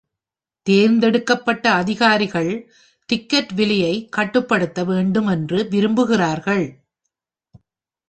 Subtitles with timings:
[0.67, 2.51] தேர்ந்தெடுக்கப்பட்ட அதிகாரிகள்
[3.09, 6.65] டிக்கெட் விலையை கட்டுப்படுத்த வேண்டும் என்று விரும்புகிறார்கள்.